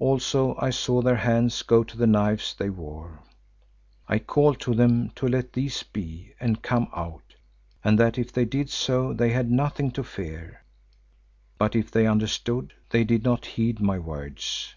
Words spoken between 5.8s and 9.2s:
be and come out, and that if they did so